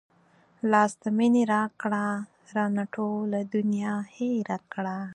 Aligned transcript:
لاس 0.71 0.91
د 1.03 1.05
مينې 1.17 1.43
راکړه 1.53 2.05
رانه 2.55 2.83
ټوله 2.95 3.39
دنيا 3.55 3.95
هېره 4.15 4.57
کړه 4.73 4.97